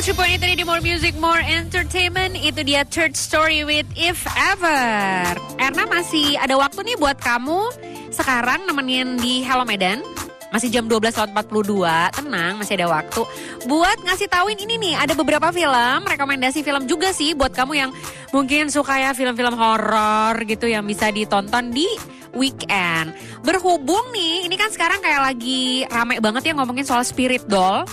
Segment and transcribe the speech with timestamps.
[0.00, 5.36] 103.8 tadi di More Music, More Entertainment Itu dia Third Story with If Ever.
[5.60, 7.68] Erna masih ada waktu nih buat kamu
[8.08, 10.00] Sekarang nemenin di Hello Medan.
[10.56, 11.36] Masih jam 12.42,
[12.16, 13.28] tenang masih ada waktu.
[13.68, 17.92] Buat ngasih tauin ini nih, ada beberapa film, rekomendasi film juga sih Buat kamu yang
[18.32, 21.84] mungkin suka ya film-film horor gitu Yang bisa ditonton di
[22.32, 23.12] weekend.
[23.44, 27.84] Berhubung nih, ini kan sekarang kayak lagi rame banget ya ngomongin soal spirit doll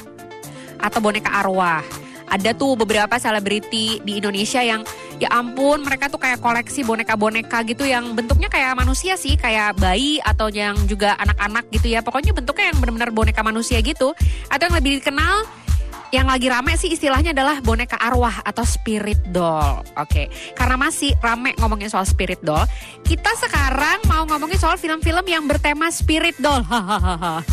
[0.80, 1.97] atau boneka arwah.
[2.28, 4.84] Ada tuh beberapa selebriti di Indonesia yang
[5.18, 10.20] ya ampun mereka tuh kayak koleksi boneka-boneka gitu yang bentuknya kayak manusia sih, kayak bayi
[10.22, 12.04] atau yang juga anak-anak gitu ya.
[12.04, 14.12] Pokoknya bentuknya yang benar-benar boneka manusia gitu.
[14.52, 15.48] Atau yang lebih dikenal
[16.12, 19.84] yang lagi rame sih istilahnya adalah boneka arwah atau spirit doll.
[20.00, 22.64] Oke, karena masih rame ngomongin soal spirit doll,
[23.04, 26.64] kita sekarang mau ngomongin soal film-film yang bertema spirit doll.
[26.72, 27.44] Hahaha.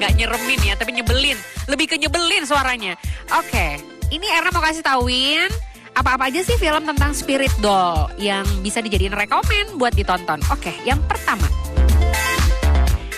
[0.00, 1.36] Nggak nyeremin ya, tapi nyebelin.
[1.68, 2.96] Lebih ke nyebelin suaranya.
[3.36, 3.76] Oke,
[4.08, 5.52] ini Erna mau kasih tauin
[5.92, 10.40] apa-apa aja sih film tentang spirit doll yang bisa dijadiin rekomen buat ditonton.
[10.48, 11.44] Oke, yang pertama.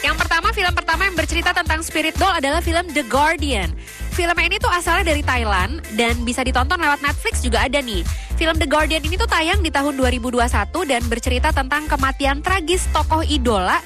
[0.02, 3.70] Yang pertama, film pertama yang bercerita tentang spirit doll adalah film The Guardian.
[4.12, 8.02] Film ini tuh asalnya dari Thailand dan bisa ditonton lewat Netflix juga ada nih.
[8.34, 10.50] Film The Guardian ini tuh tayang di tahun 2021
[10.90, 13.78] dan bercerita tentang kematian tragis tokoh idola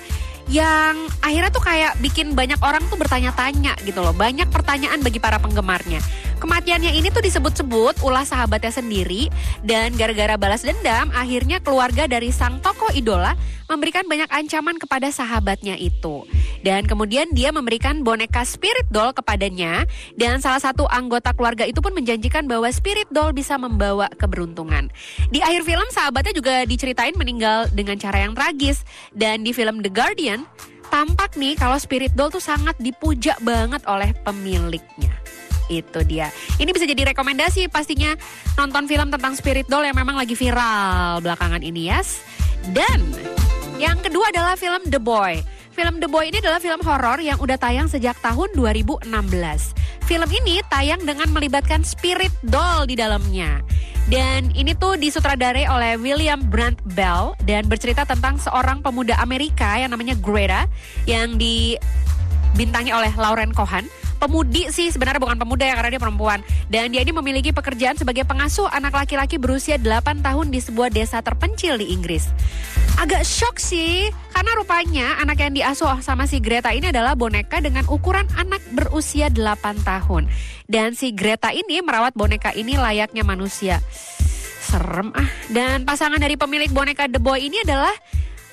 [0.46, 4.14] yang akhirnya tuh kayak bikin banyak orang tuh bertanya-tanya gitu loh.
[4.14, 5.98] Banyak pertanyaan bagi para penggemarnya.
[6.38, 9.26] Kematiannya ini tuh disebut-sebut ulah sahabatnya sendiri
[9.66, 13.34] dan gara-gara balas dendam akhirnya keluarga dari sang tokoh idola
[13.66, 16.22] memberikan banyak ancaman kepada sahabatnya itu.
[16.66, 19.86] Dan kemudian dia memberikan boneka spirit doll kepadanya
[20.18, 24.90] dan salah satu anggota keluarga itu pun menjanjikan bahwa spirit doll bisa membawa keberuntungan.
[25.30, 28.82] Di akhir film sahabatnya juga diceritain meninggal dengan cara yang tragis
[29.14, 30.42] dan di film The Guardian
[30.90, 35.14] tampak nih kalau spirit doll tuh sangat dipuja banget oleh pemiliknya.
[35.70, 36.34] Itu dia.
[36.58, 38.18] Ini bisa jadi rekomendasi pastinya
[38.58, 42.18] nonton film tentang spirit doll yang memang lagi viral belakangan ini yes.
[42.74, 43.06] Dan
[43.78, 45.55] yang kedua adalah film The Boy.
[45.76, 49.12] Film The Boy ini adalah film horor yang udah tayang sejak tahun 2016.
[50.08, 53.60] Film ini tayang dengan melibatkan spirit doll di dalamnya.
[54.08, 59.92] Dan ini tuh disutradarai oleh William Brandt Bell dan bercerita tentang seorang pemuda Amerika yang
[59.92, 60.64] namanya Greta
[61.04, 63.84] yang dibintangi oleh Lauren Cohan
[64.16, 66.40] pemudi sih sebenarnya bukan pemuda ya karena dia perempuan
[66.72, 71.20] dan dia ini memiliki pekerjaan sebagai pengasuh anak laki-laki berusia 8 tahun di sebuah desa
[71.20, 72.32] terpencil di Inggris.
[72.96, 77.88] Agak shock sih karena rupanya anak yang diasuh sama si Greta ini adalah boneka dengan
[77.88, 80.28] ukuran anak berusia 8 tahun.
[80.68, 83.80] Dan si Greta ini merawat boneka ini layaknya manusia.
[84.60, 85.24] Serem ah.
[85.48, 87.96] Dan pasangan dari pemilik boneka The Boy ini adalah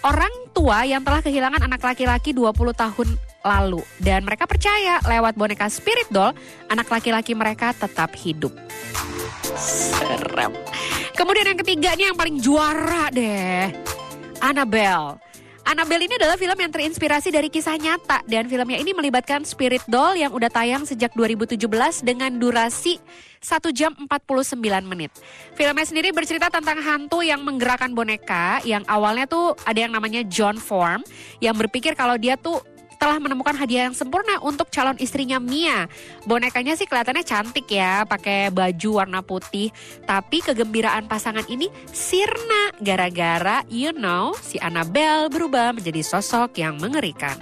[0.08, 3.08] orang tua yang telah kehilangan anak laki-laki 20 tahun
[3.44, 3.84] lalu.
[4.00, 6.32] Dan mereka percaya lewat boneka spirit doll,
[6.72, 8.56] anak laki-laki mereka tetap hidup.
[9.60, 10.56] Serem.
[11.12, 13.68] Kemudian yang ketiga nih yang paling juara deh.
[14.40, 15.33] Annabelle.
[15.64, 20.12] Annabelle ini adalah film yang terinspirasi dari kisah nyata dan filmnya ini melibatkan spirit doll
[20.12, 21.56] yang udah tayang sejak 2017
[22.04, 23.00] dengan durasi
[23.40, 25.16] 1 jam 49 menit.
[25.56, 30.60] Filmnya sendiri bercerita tentang hantu yang menggerakkan boneka yang awalnya tuh ada yang namanya John
[30.60, 31.00] Form
[31.40, 32.60] yang berpikir kalau dia tuh
[33.04, 35.92] telah menemukan hadiah yang sempurna untuk calon istrinya Mia.
[36.24, 39.76] Bonekanya sih kelihatannya cantik ya, pakai baju warna putih.
[40.08, 47.36] Tapi kegembiraan pasangan ini sirna gara-gara you know si Annabelle berubah menjadi sosok yang mengerikan.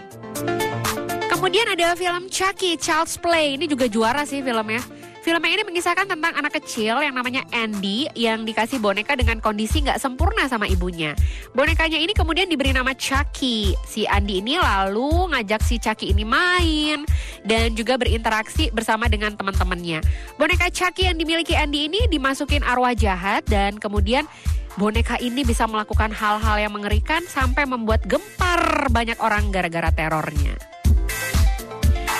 [1.29, 3.53] Kemudian ada film Chucky, Child's Play.
[3.53, 4.81] Ini juga juara sih filmnya.
[5.21, 10.01] Filmnya ini mengisahkan tentang anak kecil yang namanya Andy yang dikasih boneka dengan kondisi nggak
[10.01, 11.13] sempurna sama ibunya.
[11.53, 13.77] Bonekanya ini kemudian diberi nama Chucky.
[13.85, 17.05] Si Andy ini lalu ngajak si Chucky ini main
[17.45, 20.01] dan juga berinteraksi bersama dengan teman-temannya.
[20.41, 24.25] Boneka Chucky yang dimiliki Andy ini dimasukin arwah jahat dan kemudian
[24.73, 30.57] boneka ini bisa melakukan hal-hal yang mengerikan sampai membuat gempar banyak orang gara-gara terornya.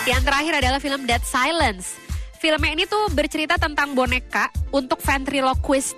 [0.05, 2.10] Yang terakhir adalah film Dead Silence.
[2.41, 5.93] Filmnya ini tuh bercerita tentang boneka untuk ventriloquist.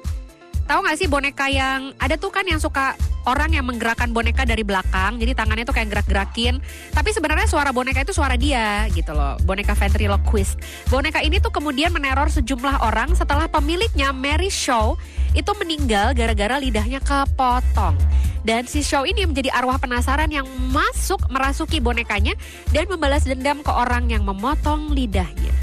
[0.67, 4.67] Tahu gak sih boneka yang ada tuh kan yang suka orang yang menggerakkan boneka dari
[4.67, 6.59] belakang, jadi tangannya tuh kayak gerak-gerakin.
[6.91, 10.59] Tapi sebenarnya suara boneka itu suara dia gitu loh, boneka ventriloquist.
[10.91, 14.99] Boneka ini tuh kemudian meneror sejumlah orang setelah pemiliknya Mary Shaw
[15.31, 17.95] itu meninggal gara-gara lidahnya kepotong.
[18.43, 20.43] Dan si show ini menjadi arwah penasaran yang
[20.75, 22.35] masuk merasuki bonekanya
[22.75, 25.55] dan membalas dendam ke orang yang memotong lidahnya.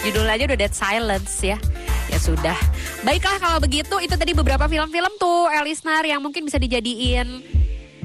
[0.00, 1.60] Judul aja udah Dead Silence ya.
[2.08, 2.56] Ya sudah.
[3.04, 7.44] Baiklah kalau begitu itu tadi beberapa film-film tuh Elisnar yang mungkin bisa dijadiin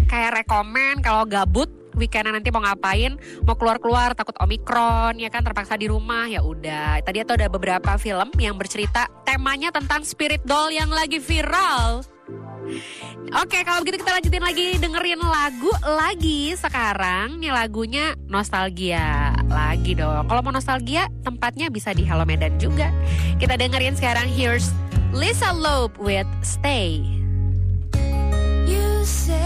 [0.05, 3.15] kayak rekomen kalau gabut weekend nanti mau ngapain,
[3.47, 6.99] mau keluar-keluar takut omikron ya kan terpaksa di rumah ya udah.
[7.01, 12.03] Tadi itu ada beberapa film yang bercerita temanya tentang spirit doll yang lagi viral.
[13.39, 17.39] Oke, kalau begitu kita lanjutin lagi dengerin lagu lagi sekarang.
[17.39, 20.25] Nih lagunya nostalgia lagi dong.
[20.25, 22.89] Kalau mau nostalgia, tempatnya bisa di Hello Medan juga.
[23.37, 24.73] Kita dengerin sekarang here's
[25.13, 27.05] Lisa Loeb with Stay.
[28.65, 29.44] You say